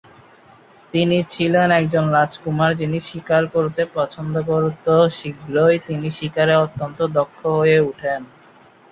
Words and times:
তিনি 0.93 1.17
ছিলেন 1.29 1.67
একজন 1.79 2.05
রাজকুমার 2.09 2.71
যিনি 2.75 2.99
শিকার 3.09 3.43
করতে 3.47 3.81
পছন্দ 3.95 4.33
করত 4.49 4.85
কিন্তু 4.87 5.15
শীঘ্রই 5.17 5.77
তিনি 5.87 6.07
শিকারে 6.17 6.55
অত্যন্ত 6.57 6.99
দক্ষ 7.17 7.39
হয়ে 7.57 7.77
উঠেন। 7.89 8.21